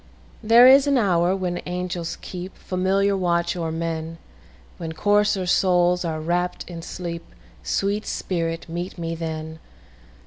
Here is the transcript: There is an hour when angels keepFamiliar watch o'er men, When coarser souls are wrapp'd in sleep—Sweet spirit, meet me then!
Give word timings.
There 0.41 0.65
is 0.65 0.87
an 0.87 0.97
hour 0.97 1.35
when 1.35 1.61
angels 1.67 2.17
keepFamiliar 2.23 3.15
watch 3.15 3.55
o'er 3.55 3.71
men, 3.71 4.17
When 4.79 4.93
coarser 4.93 5.45
souls 5.45 6.03
are 6.03 6.19
wrapp'd 6.19 6.65
in 6.67 6.81
sleep—Sweet 6.81 8.07
spirit, 8.07 8.67
meet 8.67 8.97
me 8.97 9.13
then! 9.13 9.59